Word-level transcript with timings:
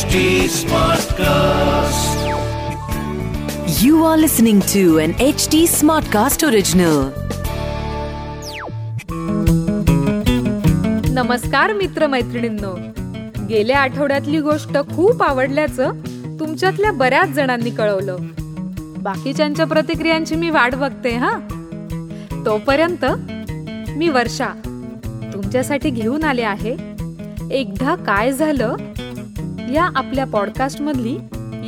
HT 0.00 0.20
Smartcast. 0.48 2.20
You 3.82 4.04
are 4.04 4.16
listening 4.16 4.60
to 4.72 4.82
an 4.98 5.12
HT 5.24 5.58
Smartcast 5.72 6.44
original. 6.48 7.00
नमस्कार 11.12 11.72
मित्र 11.72 12.06
मैत्रिणींनो 12.06 12.72
गेल्या 13.48 13.80
आठवड्यातली 13.80 14.40
गोष्ट 14.40 14.78
खूप 14.94 15.22
आवडल्याचं 15.22 16.00
तुमच्यातल्या 16.40 16.92
बऱ्याच 16.92 17.34
जणांनी 17.34 17.70
कळवलं 17.70 18.16
बाकीच्यांच्या 19.02 19.66
प्रतिक्रियांची 19.66 20.34
मी 20.34 20.50
वाट 20.50 20.74
बघते 20.74 21.14
हा 21.14 21.38
तोपर्यंत 22.46 23.04
मी 23.96 24.08
वर्षा 24.08 24.52
तुमच्यासाठी 25.32 25.90
घेऊन 25.90 26.24
आले 26.24 26.42
आहे 26.42 26.76
एकदा 27.50 27.94
काय 28.06 28.32
झालं 28.32 28.89
या 29.72 29.90
आपल्या 29.96 30.26
पॉडकास्टमधली 30.26 31.18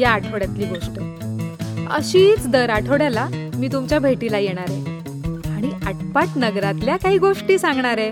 या 0.01 0.11
आठवड्यातली 0.11 0.65
गोष्ट. 0.65 1.01
अशीच 1.91 2.49
दर 2.49 2.71
आठवड्याला 2.71 3.29
मी 3.55 3.69
तुमच्या 3.69 3.99
भेटीला 3.99 4.39
येणार 4.39 4.65
आहे. 4.69 4.85
आणि 5.51 5.73
आटपाट 5.87 6.27
नगरातल्या 6.37 6.97
काही 6.97 7.19
गोष्टी 7.19 7.59
सांगणार 7.59 7.99
आहे. 7.99 8.11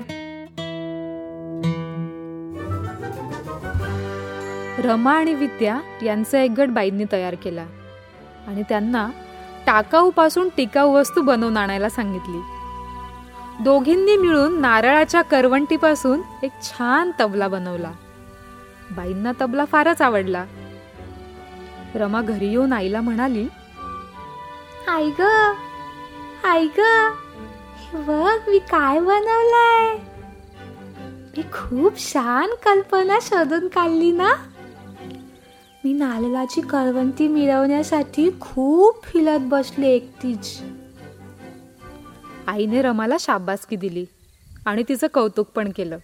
रमा 4.82 5.12
आणि 5.12 5.34
विद्या 5.34 5.80
यांचा 6.02 6.42
एक 6.42 6.50
गट 6.50 6.68
बाईंनी 6.68 7.04
तयार 7.12 7.34
केला. 7.34 7.66
आणि 8.48 8.62
त्यांना 8.68 9.08
टाकाऊपासून 9.66 10.48
टिकाऊ 10.56 10.92
वस्तू 10.92 11.22
बनवून 11.22 11.56
आणायला 11.56 11.88
सांगितली. 11.88 12.40
दोघींनी 13.64 14.16
मिळून 14.16 14.60
नारळाच्या 14.60 15.22
करवंटीपासून 15.22 16.20
एक 16.42 16.50
छान 16.62 17.10
तबला 17.20 17.48
बनवला. 17.48 17.90
बाईंना 18.96 19.32
तबला 19.40 19.64
फारच 19.64 20.02
आवडला. 20.02 20.44
रमा 21.94 22.22
घरी 22.22 22.48
येऊन 22.48 22.72
आईला 22.72 23.00
म्हणाली 23.00 23.46
आई 24.88 25.10
ग 25.10 25.20
आई 26.44 26.68
ग 26.78 26.80
बघ 27.94 28.50
मी 28.50 28.58
काय 28.58 29.00
बनवलंय? 29.00 29.96
मी 31.36 31.42
खूप 31.42 31.98
छान 32.12 32.50
कल्पना 32.64 33.18
शोधून 33.22 33.68
काढली 33.68 34.12
ना? 34.12 34.32
मी 35.84 35.92
नारळाची 35.92 36.60
करवंती 36.60 37.28
मिळवण्यासाठी 37.28 38.30
खूप 38.40 39.04
फिरत 39.04 39.40
बसले 39.42 39.88
एकटीच. 39.88 40.60
आईने 42.46 42.82
रमाला 42.82 43.16
शाबासकी 43.20 43.76
दिली 43.76 44.04
आणि 44.66 44.82
तिचं 44.88 45.06
कौतुक 45.14 45.46
पण 45.46 45.70
केलं. 45.76 45.98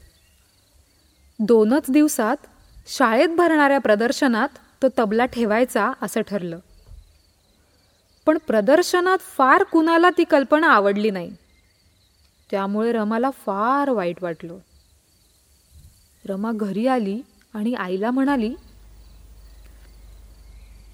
दोनच 1.39 1.85
दिवसात 1.89 2.37
शाळेत 2.87 3.29
भरणाऱ्या 3.29 3.79
प्रदर्शनात 3.79 4.49
तो 4.83 4.87
तबला 4.99 5.27
ठेवायचा 5.27 5.93
असं 6.03 6.21
ठरलं. 6.21 6.59
पण 8.27 8.39
प्रदर्शनात 8.47 9.19
फार 9.19 9.63
कुणाला 9.63 10.11
ती 10.11 10.25
कल्पना 10.25 10.67
आवडली 10.67 11.11
नाही. 11.11 11.37
त्यामुळे 12.51 12.93
रमाला 12.93 13.31
फार 13.31 13.91
वाईट 13.91 14.23
वाटलं. 14.23 14.57
रमा 16.29 16.53
घरी 16.53 16.87
आली 16.87 17.21
आणि 17.55 17.75
आईला 17.75 18.11
म्हणाली 18.11 18.55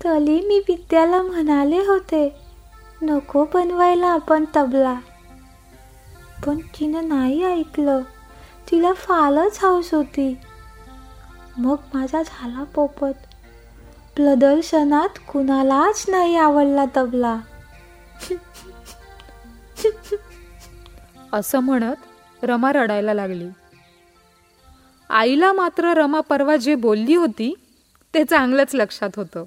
तली 0.04 0.40
मी 0.46 0.58
विद्याला 0.58 1.22
म्हणाले 1.22 1.78
होते 1.78 2.36
नको 3.02 3.44
बनवायला 3.54 4.06
आपण 4.06 4.44
तबला. 4.56 5.00
पण 6.46 6.58
तिनं 6.58 7.08
नाही 7.08 7.44
ऐकलं. 7.44 8.00
तिला 8.70 8.92
फारच 8.92 9.64
हौस 9.64 9.94
होती. 9.94 10.36
मग 11.58 11.76
माझा 11.94 12.22
झाला 12.22 12.64
पोपट. 12.64 13.14
प्रदर्शनात 14.16 15.08
कुणालाच 15.32 16.04
नाही 16.08 16.36
आवडला 16.36 16.84
तबला. 16.96 17.38
असं 21.32 21.58
म्हणत 21.58 21.94
रमा 22.42 22.72
रडायला 22.72 23.14
लागली. 23.14 23.48
आईला 25.10 25.52
मात्र 25.52 25.84
रमा 25.84 26.20
परवा 26.20 26.56
जे 26.56 26.74
बोलली 26.74 27.14
होती 27.14 27.54
ते 28.14 28.24
चांगलंच 28.24 28.74
लक्षात 28.74 29.10
होतं. 29.16 29.44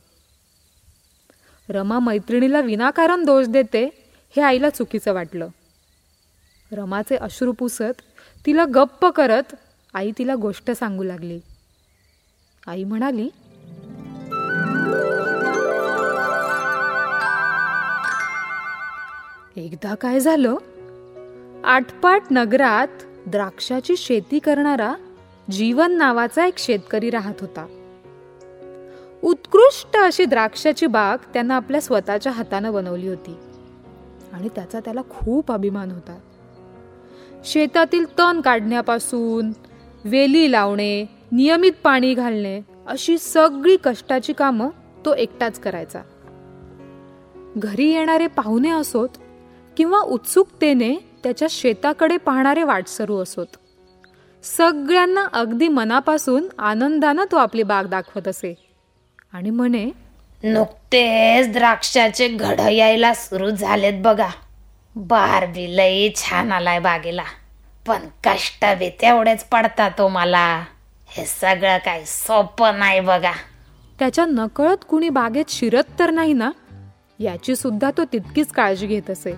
रमा 1.69 1.99
मैत्रिणीला 1.99 2.59
विनाकारण 2.59 3.25
दोष 3.25 3.45
देते 3.45 4.11
हे 4.35 4.41
आईला 4.41 4.69
चुकीचं 4.69 5.13
वाटलं. 5.13 5.47
रमाचे 6.71 7.15
अश्रू 7.15 7.51
पुसत 7.51 8.01
तिला 8.45 8.65
गप्प 8.73 9.05
करत 9.05 9.55
आई 9.93 10.11
तिला 10.17 10.35
गोष्ट 10.35 10.71
सांगू 10.71 11.03
लागली. 11.03 11.39
आई 12.67 12.83
म्हणाली 12.83 13.29
एकदा 19.55 19.95
काय 19.95 20.19
झालं? 20.19 20.55
आटपाट 21.63 22.21
नगरात 22.31 22.87
द्राक्षाची 23.27 23.97
शेती 23.97 24.39
करणारा 24.39 24.93
जीवन 25.51 25.91
नावाचा 25.91 26.45
एक 26.45 26.57
शेतकरी 26.57 27.09
राहत 27.09 27.33
होता. 27.41 27.65
उत्कृष्ट 29.23 29.97
अशी 29.97 30.25
द्राक्षाची 30.25 30.87
बाग 30.87 31.17
त्यानं 31.17 31.53
आपल्या 31.53 31.81
स्वतःच्या 31.81 32.31
हातानं 32.31 32.73
बनवली 32.73 33.07
होती 33.07 33.37
आणि 34.33 34.49
त्याचा 34.55 34.79
त्याला 34.79 35.01
खूप 35.01 35.51
अभिमान 35.51 35.91
होता. 35.91 36.17
शेतातील 37.45 38.05
तण 38.19 38.41
काढण्यापासून 38.41 39.51
वेली 40.05 40.51
लावणे 40.51 41.14
नियमित 41.31 41.71
पाणी 41.83 42.13
घालणे 42.13 42.61
अशी 42.87 43.17
सगळी 43.17 43.77
कष्टाची 43.83 44.33
कामं 44.33 44.69
तो 45.05 45.15
एकटाच 45.15 45.59
करायचा. 45.59 46.01
घरी 47.57 47.91
येणारे 47.91 48.27
पाहुणे 48.27 48.69
असोत 48.69 49.09
किंवा 49.77 49.99
उत्सुकतेने 49.99 50.95
त्याच्या 51.23 51.47
शेताकडे 51.51 52.17
पाहणारे 52.17 52.63
वाटसरू 52.63 53.17
असोत. 53.17 53.45
सगळ्यांना 54.43 55.27
अगदी 55.33 55.67
मनापासून 55.67 56.47
आनंदानं 56.59 57.25
तो 57.31 57.37
आपली 57.37 57.63
बाग 57.63 57.83
दाखवत 57.83 58.27
असे. 58.27 58.67
आणि 59.33 59.49
म्हणे 59.49 59.85
नुकतेच 60.43 61.53
द्राक्षाचे 61.53 62.27
घड 62.27 62.59
यायला 62.59 63.13
सुरू 63.13 63.49
झालेत 63.49 64.01
बघा. 64.03 64.29
बार 64.95 65.45
बी 65.45 65.77
लई 65.77 66.09
छान 66.15 66.51
आलाय 66.51 66.79
बागेला. 66.79 67.23
पण 67.87 67.97
कष्ट 68.23 68.65
बी 68.79 68.89
तेवढेच 68.89 69.43
पडतात 69.43 69.91
तो 69.97 70.07
मला. 70.07 70.63
हे 71.17 71.25
सगळं 71.25 71.77
काही 71.77 72.03
सोपं 72.05 72.79
नाही 72.79 72.99
बघा. 72.99 73.31
त्याच्या 73.99 74.25
नकळत 74.25 74.77
कुणी 74.89 75.09
बागेत 75.09 75.45
शिरत 75.49 75.83
तर 75.99 76.11
नाही 76.11 76.33
ना? 76.33 76.51
याची 77.19 77.55
सुद्धा 77.55 77.91
तो 77.97 78.03
तितकीच 78.03 78.47
काळजी 78.47 78.87
घेत 78.87 79.09
असे. 79.09 79.35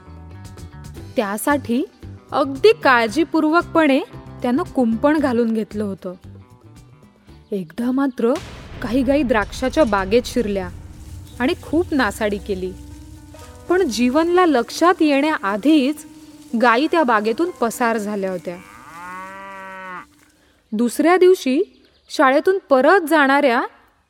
त्यासाठी 1.16 1.84
अगदी 2.32 2.74
काळजीपूर्वकपणे 2.84 4.00
त्यानं 4.42 4.64
कुंपण 4.64 5.18
घालून 5.18 5.54
घेतलं 5.54 5.84
होतं. 5.84 6.14
एकदा 7.52 7.92
मात्र 7.92 8.34
काही 8.82 9.04
गाई 9.04 9.24
द्राक्षाच्या 9.24 9.84
बागेत 9.84 10.22
शिरल्या 10.26 10.70
आणि 11.40 11.54
खूप 11.62 11.86
नासाडी 11.92 12.38
केली. 12.38 12.72
पण 13.70 13.82
जीवनला 13.82 14.46
लक्षात 14.46 15.02
येण्याआधीच 15.02 16.06
गायी 16.62 16.88
त्या 16.92 17.04
बागेतून 17.04 17.50
पसार 17.50 17.98
झाल्या 17.98 18.32
होत्या. 18.32 18.58
दुसऱ्या 20.72 21.18
दिवशी 21.18 21.86
शाळेतून 22.10 22.58
परत 22.70 23.08
जाणाऱ्या 23.10 23.64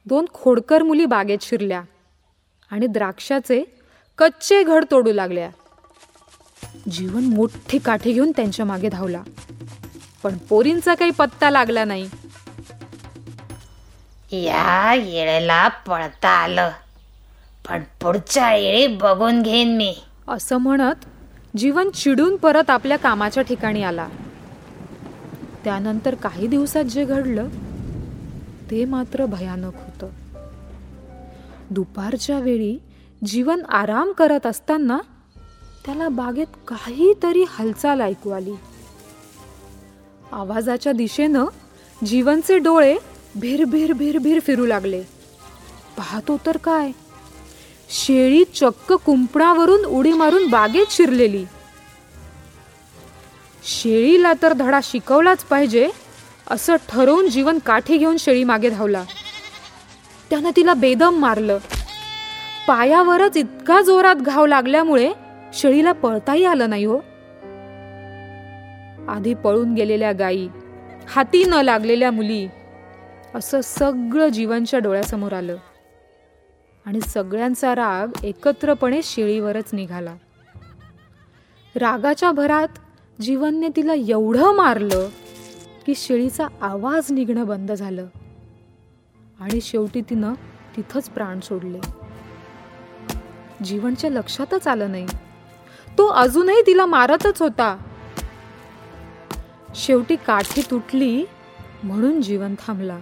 दोन 0.05 0.25
खोडकर 0.33 0.83
मुली 0.83 1.05
बागेत 1.05 1.37
शिरल्या 1.41 1.81
आणि 2.71 2.87
द्राक्षाचे 2.87 3.63
कच्चे 4.17 4.63
घड 4.63 4.85
तोडू 4.91 5.13
लागल्या. 5.13 5.49
जीवन 6.91 7.23
मोठी 7.23 7.77
काठी 7.77 8.13
घेऊन 8.13 8.31
त्यांच्या 8.31 8.65
मागे 8.65 8.89
धावला. 8.89 9.21
पण 10.23 10.37
पोरींचा 10.37 10.95
काही 10.95 11.11
पत्ता 11.11 11.49
लागला 11.49 11.85
नाही. 11.85 12.09
या 14.31 14.93
येळेला 14.93 15.67
पळता 15.67 16.29
आलं. 16.29 16.69
पण 17.69 17.83
पुढच्या 18.01 18.55
येळी 18.55 18.87
बघून 18.87 19.41
घेईन 19.41 19.77
मी. 19.77 19.95
असं 20.27 20.57
म्हणत 20.57 21.05
जीवन 21.57 21.89
चिडून 21.89 22.35
परत 22.35 22.69
आपल्या 22.69 22.97
कामाच्या 22.97 23.43
ठिकाणी 23.43 23.83
आला. 23.83 24.07
त्यानंतर 25.67 26.15
काही 26.15 26.47
दिवसात 26.47 26.83
जे 26.83 27.05
घडलं 27.05 27.47
ते 28.71 28.85
मात्र 28.85 29.25
भयानक 29.25 29.71
होतं. 29.73 30.07
दुपारच्या 31.69 32.39
वेळी 32.39 32.77
जीवन 33.25 33.65
आराम 33.65 34.11
करत 34.11 34.45
असताना 34.45 34.97
त्याला 35.85 36.09
बागेत 36.09 36.45
काहीतरी 36.67 37.43
हालचाल 37.47 38.01
ऐकू 38.01 38.29
आली. 38.29 38.53
आवाजाच्या 40.31 40.91
दिशेनं 40.91 41.45
जीवनचे 42.05 42.57
डोळे 42.57 42.97
भिरभिर 43.35 43.93
भिरभिर 43.93 44.39
फिरू 44.39 44.65
लागले. 44.65 45.01
पाहतो 45.97 46.39
तर 46.45 46.57
काय? 46.57 46.91
शेळी 47.89 48.43
चक्क 48.43 48.93
कुंपणावरून 48.93 49.85
उडी 49.85 50.13
मारून 50.13 50.49
बागेत 50.49 50.85
शिरलेली. 50.89 51.45
शेळीला 53.67 54.33
तर 54.41 54.53
धडा 54.53 54.79
शिकवलाच 54.83 55.43
पाहिजे 55.43 55.89
असं 56.49 56.75
ठरवून 56.89 57.29
जीवन 57.29 57.59
काठी 57.59 57.97
घेऊन 57.97 58.17
शेळी 58.17 58.43
मागे 58.43 58.69
धावला. 58.69 59.03
त्यानं 60.29 60.49
तिला 60.55 60.73
बेदम 60.73 61.15
मारलं. 61.15 61.57
पायावरच 62.67 63.37
इतका 63.37 63.81
जोरात 63.81 64.15
घाव 64.15 64.45
लागल्यामुळे 64.45 65.13
शेळीला 65.53 65.91
पळताही 65.91 66.45
आलं 66.45 66.69
नाही 66.69 66.85
हो. 66.85 66.97
आधी 69.07 69.33
पळून 69.33 69.73
गेलेल्या 69.73 70.11
गायी 70.11 70.49
हाती 71.09 71.43
न 71.43 71.53
लागलेल्या 71.53 72.11
मुली 72.11 72.47
असं 73.35 73.61
सगळं 73.61 74.27
जीवनच्या 74.27 74.79
डोळ्यासमोर 74.79 75.33
आलं. 75.33 75.55
आणि 76.85 77.01
सगळ्यांचा 77.01 77.75
राग 77.75 78.25
एकत्रपणे 78.25 78.99
शेळीवरच 79.03 79.69
निघाला. 79.73 80.15
रागाच्या 81.75 82.31
भरात 82.31 82.67
जीवनने 83.21 83.69
तिला 83.75 83.93
एवढं 83.93 84.55
मारलं 84.55 85.09
की 85.85 85.95
शेळीचा 85.95 86.47
आवाज 86.61 87.11
निघणं 87.11 87.47
बंद 87.47 87.71
झालं. 87.71 88.07
आणि 89.39 89.61
शेवटी 89.61 90.01
तिनं 90.01 90.33
तिथंच 90.77 91.09
प्राण 91.09 91.39
सोडले. 91.39 91.79
जीवनच्या 93.63 94.09
लक्षातच 94.09 94.67
आलं 94.67 94.91
नाही. 94.91 95.05
तो 95.97 96.07
अजूनही 96.07 96.61
तिला 96.61 96.85
मारतच 96.85 97.41
होता. 97.41 97.77
शेवटी 99.75 100.15
काठी 100.15 100.61
तुटली 100.71 101.25
म्हणून 101.83 102.21
जीवन 102.21 102.55
थांबला. 102.67 102.99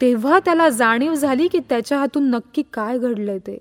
तेव्हा 0.00 0.38
त्याला 0.38 0.68
जाणीव 0.68 1.14
झाली 1.14 1.48
की 1.48 1.58
त्याच्या 1.58 1.98
हातून 1.98 2.30
नक्की 2.30 2.62
काय 2.72 2.98
घडलंय 2.98 3.38
ते. 3.38 3.58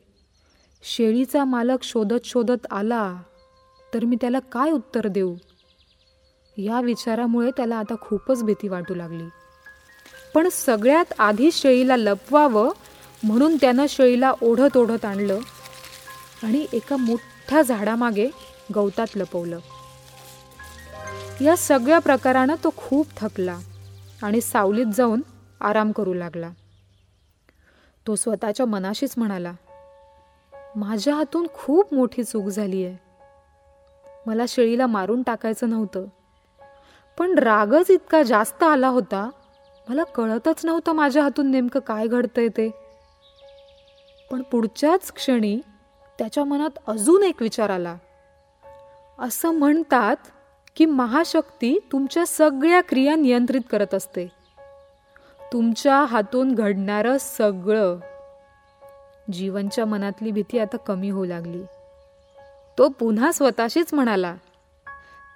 शेळीचा 0.83 1.43
मालक 1.43 1.83
शोधत 1.83 2.25
शोधत 2.25 2.67
आला. 2.71 3.17
तर 3.93 4.05
मी 4.05 4.15
त्याला 4.21 4.39
काय 4.39 4.71
उत्तर 4.71 5.07
देऊ? 5.07 5.35
या 6.57 6.81
विचारामुळे 6.81 7.51
त्याला 7.51 7.75
आता 7.75 7.95
खूपच 8.01 8.43
भीती 8.43 8.67
वाटू 8.67 8.95
लागली. 8.95 9.23
पण 10.35 10.49
सगळ्यात 10.49 11.13
आधी 11.19 11.51
शेळीला 11.51 11.97
लपवावं 11.97 12.71
म्हणून 13.23 13.55
त्यानं 13.55 13.85
शेळीला 13.89 14.33
ओढत 14.41 14.77
ओढत 14.77 15.05
आणलं 15.05 15.39
आणि 16.43 16.65
एका 16.73 16.97
मोठ्या 16.97 17.61
झाडामागे 17.61 18.29
गवतात 18.75 19.07
लपवलं. 19.15 19.59
या 21.41 21.57
सगळ्या 21.57 21.99
प्रकारानं 21.99 22.55
तो 22.63 22.69
खूप 22.77 23.07
थकला 23.17 23.59
आणि 24.23 24.41
सावलीत 24.41 24.85
जाऊन 24.85 25.21
आराम 25.61 25.91
करू 25.91 26.13
लागला. 26.13 26.49
तो 28.07 28.15
स्वतःच्या 28.15 28.65
मनाशीच 28.65 29.13
म्हणाला 29.17 29.53
माझ्या 30.75 31.15
हातून 31.15 31.47
खूप 31.53 31.93
मोठी 31.93 32.23
चूक 32.23 32.47
झाली 32.47 32.85
आहे 32.85 33.12
मला 34.25 34.43
शेळीला 34.47 34.87
मारून 34.87 35.23
टाकायचं 35.23 35.69
नव्हतं. 35.69 36.05
पण 37.17 37.37
रागच 37.37 37.91
इतका 37.91 38.23
जास्त 38.23 38.63
आला 38.63 38.87
होता 38.87 39.29
मला 39.89 40.03
कळतच 40.03 40.65
नव्हतं 40.65 40.91
माझ्या 40.91 41.23
हातून 41.23 41.51
नेमकं 41.51 41.79
काय 41.79 42.07
घडतंय 42.07 42.47
ते. 42.47 42.71
पण 44.31 44.41
पुढच्याच 44.41 45.11
क्षणी 45.11 45.61
त्याच्या 46.19 46.43
मनात 46.43 46.69
अजून 46.87 47.23
एक 47.23 47.41
विचार 47.41 47.69
आला. 47.69 47.95
असं 49.19 49.51
म्हणतात 49.51 50.15
की 50.75 50.85
महाशक्ती 50.85 51.79
तुमच्या 51.91 52.25
सगळ्या 52.25 52.81
क्रिया 52.81 53.15
नियंत्रित 53.15 53.61
करत 53.71 53.93
असते. 53.93 54.27
तुमच्या 55.53 55.97
हातून 55.97 56.55
घडणारं 56.55 57.17
सगळं. 57.19 57.97
जीवनच्या 59.33 59.85
मनातली 59.85 60.31
भीती 60.31 60.59
आता 60.59 60.77
कमी 60.77 61.09
होऊ 61.09 61.25
लागली. 61.25 61.63
तो 62.77 62.89
पुन्हा 62.89 63.31
स्वतःशीच 63.31 63.93
म्हणाला 63.93 64.35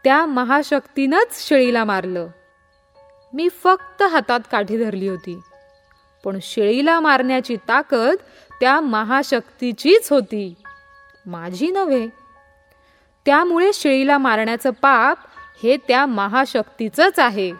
त्या 0.03 0.25
महाशक्तीनंच 0.25 1.47
शेळीला 1.47 1.83
मारलं. 1.83 2.27
मी 3.33 3.49
फक्त 3.49 4.03
हातात 4.03 4.39
काठी 4.51 4.77
धरली 4.77 5.07
होती. 5.07 5.39
पण 6.23 6.39
शेळीला 6.41 6.99
मारण्याची 6.99 7.55
ताकद 7.55 8.15
त्या 8.59 8.79
महाशक्तीचीच 8.79 10.11
होती. 10.11 10.53
माझी 11.25 11.71
नव्हे. 11.71 12.07
त्यामुळे 13.25 13.73
शेळीला 13.73 14.17
मारण्याचं 14.17 14.69
पाप 14.69 15.17
हे 15.63 15.77
त्या 15.77 16.05
महाशक्तीचंच 16.05 17.19
आहे. 17.19 17.51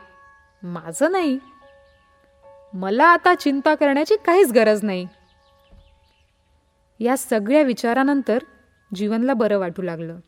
माझं 0.64 1.12
नाही. 1.12 1.40
मला 2.74 3.06
आता 3.06 3.36
चिंता 3.36 3.76
करण्याची 3.76 4.16
काहीच 4.26 4.52
गरज 4.52 4.84
नाही. 4.84 5.08
या 7.00 7.18
सगळ्या 7.18 7.62
विचारानंतर 7.62 8.38
जीवनला 8.96 9.34
बरं 9.34 9.58
वाटू 9.58 9.82
लागलं. 9.82 10.20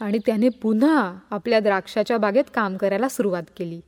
आणि 0.00 0.18
त्याने 0.26 0.48
पुन्हा 0.48 1.14
आपल्या 1.30 1.60
द्राक्षाच्या 1.60 2.18
बागेत 2.18 2.44
काम 2.54 2.76
करायला 2.76 3.08
सुरुवात 3.08 3.42
केली. 3.56 3.80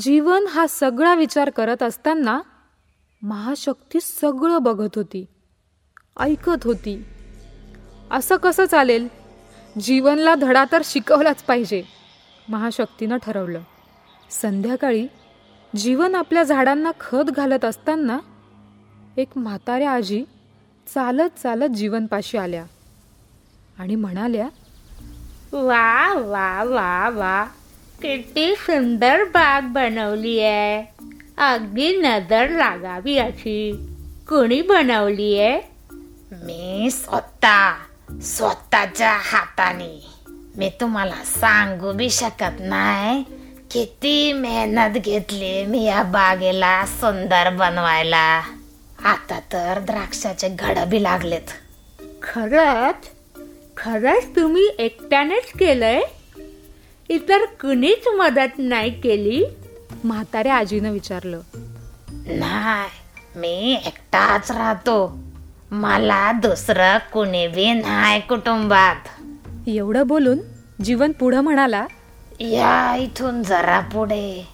जीवन 0.00 0.46
हा 0.46 0.66
सगळा 0.66 1.14
विचार 1.14 1.50
करत 1.50 1.82
असताना 1.82 2.40
महाशक्ती 3.22 3.98
सगळं 4.02 4.62
बघत 4.62 4.88
होती 4.96 5.26
ऐकत 6.20 6.64
होती. 6.64 7.04
असं 8.10 8.36
कसं 8.36 8.64
चालेल? 8.64 9.08
जीवनला 9.80 10.34
धडा 10.34 10.64
तर 10.72 10.82
शिकवलाच 10.84 11.42
पाहिजे 11.42 11.82
महाशक्तीनं 12.48 13.16
ठरवलं. 13.16 13.60
संध्याकाळी 14.30 15.06
जीवन 15.76 16.14
आपल्या 16.14 16.42
झाडांना 16.42 16.90
खत 17.00 17.30
घालत 17.30 17.64
असताना 17.64 18.18
एक 19.16 19.28
म्हाताऱ्या 19.36 19.90
आजी 19.90 20.24
चालत 20.86 21.38
चालत 21.42 21.68
जीवनपाशी 21.68 22.38
आल्या. 22.38 22.64
आणि 23.78 23.94
म्हणाल्या 23.94 24.48
वा 25.52 26.14
वा 26.14 26.62
वा 26.62 27.08
वा 27.08 27.44
किती 28.02 28.54
सुंदर 28.56 29.24
बाग 29.24 29.62
बनवली 29.62 30.40
आहे 30.40 30.84
अगदी 31.38 31.96
नजर 31.96 32.48
लागावी 32.50 33.18
अशी. 33.18 33.72
कोणी 34.28 34.62
बनवली 34.62 35.38
आहे 35.38 35.60
मी 36.32 36.88
स्वतः 36.90 37.72
स्वतःच्या 38.22 39.12
हाताने. 39.12 40.06
मी 40.56 40.70
तुम्हाला 40.80 41.24
सांगू 41.24 41.92
बी 41.92 42.10
शकत 42.10 42.60
नाही. 42.60 43.24
किती 43.70 44.32
मेहनत 44.32 44.98
घेतली 44.98 45.64
मी 45.64 45.84
या 45.84 46.02
बागेला 46.02 46.86
सुंदर 46.86 47.50
बनवायला. 47.50 48.42
आता 49.04 49.40
तर 49.40 49.78
द्राक्षाचे 49.78 50.48
घड 50.48 50.78
बी 50.78 51.02
लागलेत. 51.02 51.48
खरंच? 52.22 52.94
खरंच 53.76 54.24
तुम्ही 54.36 54.70
एकट्यानेच 54.78 55.52
केलंय? 55.58 56.00
इतर 57.08 57.44
कुणीच 57.44 58.08
मदत 58.08 58.58
नाही 58.58 59.00
केली? 59.00 59.44
म्हाताऱ्या 60.04 60.54
आजीनं 60.54 60.90
विचारलं. 60.90 61.40
नाही 62.12 62.90
मी 63.38 63.80
एकटाच 63.86 64.50
राहतो. 64.50 65.18
मला 65.70 66.32
दुसरं 66.32 66.98
कुणी 66.98 67.46
बी 67.46 67.72
नाही 67.72 68.20
कुटुंबात. 68.20 68.96
एवढं 69.66 70.06
बोलून 70.06 70.38
जीवन 70.84 71.12
पुढं 71.12 71.40
म्हणाला? 71.40 71.86
या 72.40 72.96
इथून 72.96 73.42
जरा 73.42 73.80
पुढे. 73.80 74.48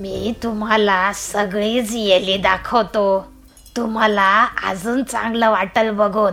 मी 0.00 0.34
तुम्हाला 0.42 1.12
सगळीच 1.14 1.90
येली 1.94 2.36
दाखवतो. 2.36 3.32
तुम्हाला 3.80 4.46
अजून 4.68 5.02
चांगलं 5.02 5.50
वाटल 5.50 5.90
बघून. 5.90 6.32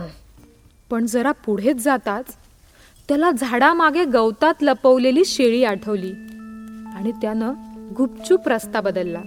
पण 0.90 1.06
जरा 1.06 1.32
पुढेच 1.32 1.76
जाताच 1.76 2.24
त्याला 3.08 3.30
झाडामागे 3.30 4.04
गवतात 4.04 4.54
लपवलेली 4.60 5.24
शेळी 5.24 5.64
आठवली 5.64 6.12
आणि 6.96 7.12
त्यानं 7.12 7.52
गुपचूप 7.98 8.48
रस्ता 8.48 8.80
बदलला. 8.80 9.18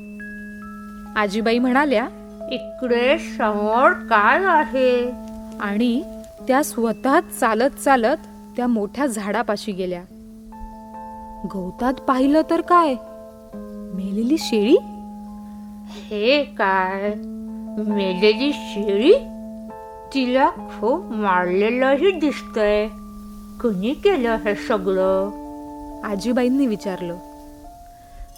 आजीबाई 1.15 1.59
म्हणाल्या 1.59 2.07
इकडे 2.51 3.17
समोर 3.19 3.91
काय 3.91 4.45
आहे? 4.45 5.11
आणि 5.61 6.03
त्या 6.47 6.63
स्वतः 6.63 7.19
चालत 7.19 7.69
चालत 7.69 8.17
त्या 8.57 8.67
मोठ्या 8.67 9.05
झाडापाशी 9.05 9.71
गेल्या. 9.71 10.03
गवतात 11.53 11.93
पाहिलं 11.93 12.41
तर 12.49 12.61
काय? 12.61 12.95
मेलेली 13.93 14.37
शेळी? 14.39 14.77
हे 15.89 16.43
काय? 16.43 17.13
मेलेली 17.77 18.53
शेळी 18.53 19.13
तिला 20.13 20.49
खूप 20.49 21.11
मारलेलंही 21.11 22.11
दिसतंय. 22.11 22.87
कुणी 23.61 23.93
केलं 23.93 24.35
हे 24.35 24.55
सगळं? 24.55 25.29
आजीबाईंनी 26.03 26.67
विचारलं. 26.67 27.17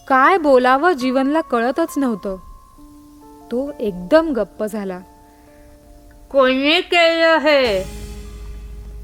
काय 0.08 0.38
बोलावं 0.38 0.92
जीवनला 0.92 1.42
कळतच 1.42 1.98
नव्हतं. 1.98 2.36
तो 3.52 3.72
एकदम 3.80 4.34
गप्प 4.34 4.63
झाला. 4.63 5.00
कोणी 6.32 6.82
केलं 6.82 7.38
हे? 7.38 7.84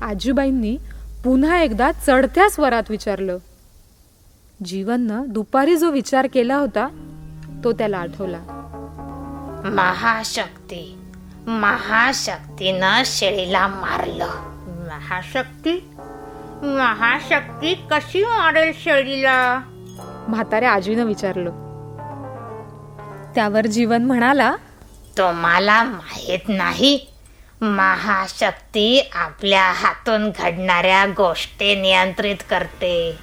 आजीबाईंनी 0.02 0.78
पुन्हा 1.24 1.62
एकदा 1.62 1.92
चढत्या 1.92 2.50
स्वरात 2.50 2.84
विचारलं. 2.90 3.38
जीवननं 4.66 5.24
दुपारी 5.28 5.76
जो 5.76 5.92
विचार 5.92 6.28
केला 6.34 6.56
होता 6.56 6.88
तो 7.64 7.72
त्याला 7.72 7.98
आठवला. 7.98 8.59
महाशक्ती. 9.66 10.98
महाशक्तीनं 11.48 13.02
शेळीला 13.06 13.68
मारलं. 13.68 14.28
महाशक्ती? 14.90 15.90
महाशक्ती 16.64 17.74
कशी 17.92 18.24
मारेल 18.24 18.72
शेळीला? 18.84 19.62
म्हाताऱ्या 20.28 20.72
आजीनं 20.72 21.06
विचारलं. 21.06 21.50
त्यावर 23.36 23.66
जीवन 23.66 24.04
म्हणाला 24.04 24.56
तुम्हाला 25.18 25.84
माहीत 25.84 26.40
नाही 26.48 27.08
महाशक्ती 27.62 29.10
आपल्या 29.14 29.64
हातून 29.64 30.30
घडणाऱ्या 30.30 31.06
गोष्टी 31.06 31.82
नियंत्रित 31.82 32.38
करते. 32.50 33.16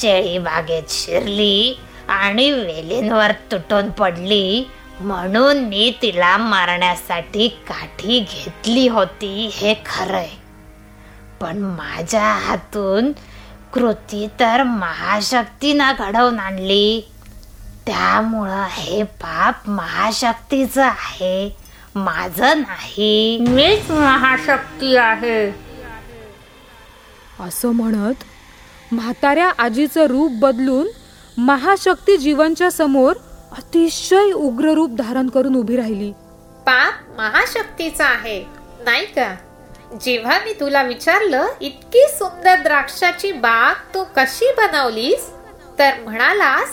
शेळी 0.00 0.38
बागेत 0.38 0.82
शिरली 0.88 1.80
आणि 2.08 2.50
वेलींवर 2.50 3.32
तुटून 3.52 3.90
पडली 3.90 4.70
म्हणून 5.00 5.56
मी 5.56 5.98
तिला 6.02 6.36
मारण्यासाठी 6.36 7.48
काठी 7.48 8.20
घेतली 8.20 8.88
होती 8.88 9.50
हे 9.52 9.74
खरंय. 9.86 10.28
पण 11.40 11.58
माझ्या 11.58 12.32
हातून 12.46 13.12
कृती 13.72 14.26
तर 14.40 14.62
महाशक्तीनं 14.62 15.92
घडवून 15.98 16.38
आणली. 16.38 17.00
त्यामुळं 17.86 18.66
हे 18.70 19.02
पाप 19.02 19.68
महाशक्तीचं 19.68 20.82
आहे 20.82 21.56
माझं 21.94 22.60
नाही. 22.60 23.38
मीच 23.48 23.90
महाशक्ती 23.90 24.96
आहे. 24.96 25.50
असं 27.40 27.68
म्हणत 27.68 28.14
म्हाताऱ्या 28.92 29.52
आजीचं 29.58 30.06
रूप 30.06 30.32
बदलून 30.32 30.88
महाशक्ती 31.38 32.16
जीवनच्या 32.16 32.70
समोर 32.70 33.12
अतिशय 33.52 34.32
उग्र 34.32 34.72
रूप 34.72 34.90
धारण 34.90 35.28
करून 35.28 35.56
उभी 35.56 35.76
राहिली. 35.76 36.12
पाप 36.66 37.20
महाशक्तीचा 37.20 38.04
आहे 38.04 38.44
नाही 38.84 39.06
का? 39.06 39.36
जेव्हा 40.00 40.38
मी 40.38 40.52
तुला 40.52 40.82
विचारलं 40.82 41.46
इतकी 41.60 42.06
सुंदर 42.08 42.62
द्राक्षाची 42.62 43.32
बाग 43.32 43.94
तू 43.94 44.04
कशी 44.16 44.52
बनवलीस? 44.56 45.30
तर 45.78 45.90
म्हणालास 46.04 46.68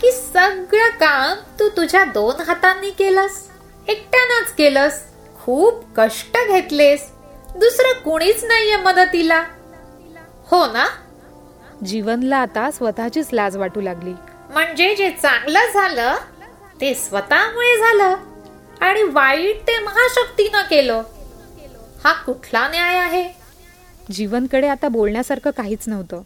की 0.00 0.12
सगळं 0.12 0.88
काम 0.88 1.58
तू 1.60 1.68
तुझ्या 1.68 2.04
दोन 2.04 2.42
हातांनी 2.42 2.90
केलंस. 2.90 3.48
एकट्यानंच 3.88 4.52
केलंस. 4.52 5.02
खूप 5.42 5.84
कष्ट 5.96 6.36
घेतलेस. 6.48 7.10
दुसरं 7.56 8.02
कुणीच 8.02 8.44
नाहीये 8.44 8.76
मदतीला. 8.76 9.44
हो 10.50 10.66
ना? 10.66 10.86
जीवनला 11.86 12.36
आता 12.36 12.70
स्वतःचीच 12.70 13.28
लाज 13.32 13.56
वाटू 13.56 13.80
लागली. 13.80 14.12
म्हणजे 14.52 14.94
जे 14.94 15.10
चांगलं 15.10 15.58
झालं 15.74 16.16
ते 16.80 16.94
स्वतःमुळे 16.94 17.78
झालं 17.78 18.16
आणि 18.80 19.02
वाईट 19.02 19.56
ते 19.56 19.78
महाशक्तीनं 19.78 20.62
केलं. 20.62 21.02
हा 22.04 22.12
कुठला 22.12 22.68
न्याय 22.68 22.98
आहे? 22.98 23.28
जीवनकडे 24.10 24.68
आता 24.68 24.88
बोलण्यासारखं 24.88 25.50
काहीच 25.50 25.78
नव्हतं. 25.86 26.22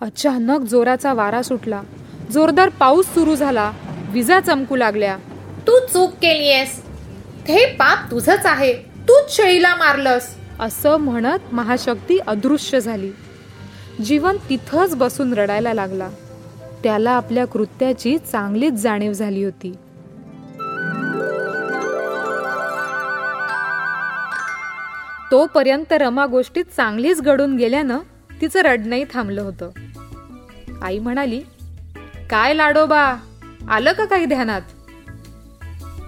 अचानक 0.00 0.60
जोराचा 0.60 1.12
वारा 1.12 1.42
सुटला. 1.42 1.82
जोरदार 2.32 2.68
पाऊस 2.68 3.06
सुरू 3.06 3.34
झाला. 3.34 3.72
विजा 4.08 4.40
चमकू 4.40 4.76
लागल्या. 4.76 5.16
तू 5.66 5.86
चूक 5.86 6.12
केलीयस. 6.12 6.82
हे 7.48 7.66
पाप 7.66 8.10
तुझच 8.10 8.46
आहे. 8.46 8.72
तूच 9.08 9.36
शेळीला 9.36 9.74
मारलंस. 9.74 10.34
असं 10.60 10.96
म्हणत 10.96 11.54
महाशक्ती 11.54 12.18
अदृश्य 12.18 12.80
झाली. 12.80 13.12
जीवन 14.04 14.36
तिथंच 14.48 14.94
बसून 14.94 15.32
रडायला 15.34 15.74
लागला. 15.74 16.08
त्याला 16.82 17.10
आपल्या 17.10 17.44
कृत्याची 17.44 18.18
चांगलीच 18.18 18.72
जाणीव 18.72 19.12
झाली 19.12 19.44
होती. 19.44 19.74
तोपर्यंत 25.30 25.92
रमा 25.92 26.26
गोष्टीत 26.26 26.64
चांगलीच 26.76 27.22
घडून 27.22 27.56
गेल्यानं 27.56 27.98
तिचं 28.40 28.60
रडणंही 28.60 29.04
थांबलं 29.14 29.42
होतं. 29.42 29.70
आई 30.82 30.98
म्हणाली 30.98 31.40
काय 32.30 32.54
लाडोबा 32.54 33.16
आलं 33.70 33.92
का 33.92 34.04
काही 34.04 34.24
ध्यानात? 34.24 34.62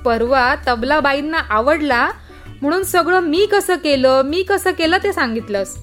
परवा 0.04 0.54
तबलाबाईंना 0.68 1.38
आवडला 1.38 2.10
म्हणून 2.62 2.82
सगळं 2.82 3.20
मी 3.20 3.46
कसं 3.46 3.76
केलं 3.76 4.22
मी 4.22 4.42
कसं 4.42 4.70
केलं 4.70 4.96
ते 5.02 5.12
सांगितलंस. 5.12 5.76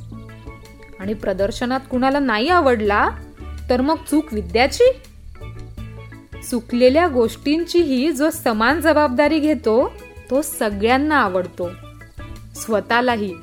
आणि 0.99 1.13
प्रदर्शनात 1.13 1.79
कुणाला 1.91 2.19
नाही 2.19 2.49
आवडला 2.49 3.09
तर 3.69 3.81
मग 3.81 3.95
चूक 3.95 4.33
विद्याची? 4.33 4.91
चुकलेल्या 6.49 7.07
गोष्टींचीही 7.07 8.11
जो 8.11 8.29
समान 8.29 8.81
जबाबदारी 8.81 9.39
घेतो 9.39 9.91
तो 10.29 10.41
सगळ्यांना 10.41 11.15
आवडतो. 11.15 11.69
स्वतःलाही. 12.55 13.33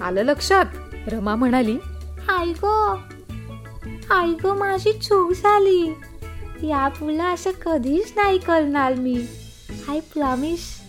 आलं 0.00 0.22
लक्षात? 0.22 0.64
रमा 1.12 1.34
म्हणाली 1.34 1.78
आई 2.28 2.52
गो 2.52 3.00
आई 4.10 4.32
गो 4.32 4.54
माझी 4.54 4.92
चूक 4.92 5.32
झाली. 5.32 5.94
यापुढे 6.62 7.18
असं 7.18 7.50
कधीच 7.50 8.12
नाही 8.16 8.38
करणार 8.38 8.94
मी. 8.94 9.26
आय 9.88 10.00
प्रॉमिस 10.00 10.82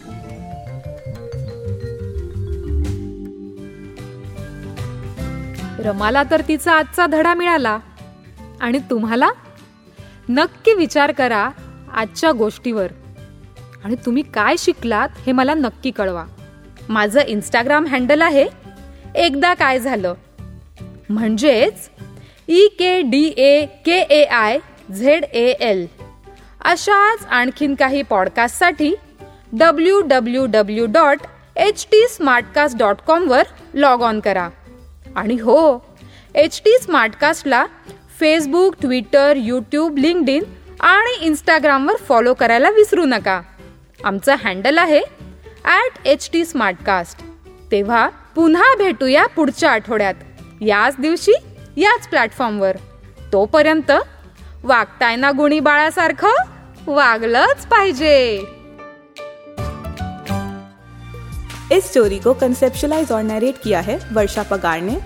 रमाला 5.80 6.24
तर 6.32 6.42
तिचा 6.48 6.74
आजचा 6.74 7.06
धडा 7.06 7.34
मिळाला. 7.34 7.80
आणि 8.62 8.80
तुम्हाला 8.90 9.30
नक्की 10.30 10.74
विचार 10.74 11.12
करा 11.12 11.50
आजच्या 11.94 12.32
गोष्टीवर. 12.32 12.88
आणि 13.84 13.96
तुम्ही 14.06 14.24
काय 14.24 14.56
शिकलात 14.60 15.10
हे 15.26 15.32
मला 15.32 15.54
नक्की 15.54 15.92
कळवा. 15.92 16.26
माझं 16.90 17.22
इंस्टाग्राम 17.28 17.86
हँडल 17.86 18.22
आहे 18.22 18.46
एकदा 19.16 19.54
काय 19.54 19.80
झालं. 19.80 20.14
म्हणजेच 21.10 21.90
E 22.48 22.68
K 22.68 23.02
D 23.02 23.34
A 23.38 23.66
K 23.66 24.00
A 24.00 24.24
I 24.24 24.60
Z 24.98 25.24
A 25.24 25.46
L 25.50 25.88
अशाच 26.62 27.26
आणखीन 27.26 27.76
काही 27.76 28.02
पॉडकास्टसाठी 28.02 28.94
W 29.54 30.02
W 30.02 30.46
W 30.50 30.86
dot 30.86 31.18
H 31.56 31.86
T 31.92 32.08
Smartcast 32.10 32.78
dot 32.78 32.96
कॉमवर 33.08 33.44
log 33.74 34.02
on 34.02 34.20
करा. 34.20 34.50
आणि 35.16 35.34
हो 35.34 35.86
एच 36.36 36.62
टी 36.66 36.78
स्मार्टकास्टला 36.82 37.66
Facebook 38.20 38.76
Twitter 38.82 39.38
YouTube 39.38 39.98
linked 39.98 40.30
in 40.30 40.44
आणि 40.84 41.14
इंस्टाग्रामवर 41.26 41.96
फॉलो 42.08 42.34
करायला 42.34 42.70
विसरू 42.70 43.04
नका. 43.06 43.40
आमचं 44.06 44.36
हँडल 44.44 44.78
आहे 44.78 45.02
ॲट 45.66 46.08
एच 46.08 46.30
टी 46.34 46.44
स्मार्टकास्ट 46.46 47.22
तेव्हा 47.72 48.08
पुन्हा 48.36 48.74
भेटूया 48.78 49.26
पुढच्या 49.36 49.72
आठवड्यात. 49.72 50.14
याच 50.62 50.96
दिवशी 51.00 51.34
याच 51.78 52.08
प्लॅटफॉर्मवर 52.08 52.78
तोपर्यंत 53.34 53.92
वागताय 54.64 55.16
ना 55.16 55.32
गुणी 55.38 55.60
बाळासारखं 55.60 56.44
वागलंच 56.88 57.66
पाहिजे. 57.66 58.38
इस 61.72 61.90
स्टोरी 61.90 62.18
को 62.20 62.34
कंसेप्शलाइज 62.34 63.12
और 63.12 63.22
नरेट 63.22 63.56
किया 63.64 63.82
है 63.82 63.98
वर्षा 64.12 64.42
पगार 64.42 64.82
ने 64.82 64.98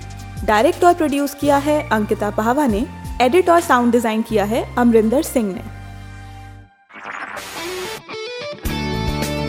डायरेक्ट 0.48 0.84
और 0.86 0.94
प्रोड्यूस 0.94 1.36
किया 1.36 1.58
है 1.58 1.80
अंकिता 1.92 2.30
पहावा 2.30 2.66
ने 2.68 2.84
एडिट 3.22 3.50
और 3.50 3.60
साउंड 3.62 3.92
डिजाइन 3.92 4.22
किया 4.30 4.46
है 4.54 4.66
अमरिंदर 4.78 5.22
सिंह 5.34 5.54
ने 5.54 5.70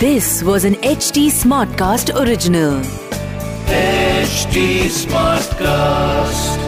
This 0.02 0.28
was 0.42 0.64
an 0.64 0.74
HT 0.92 1.22
Smartcast 1.34 2.10
original. 2.22 2.80
HT 3.76 4.64
Smartcast. 4.96 6.61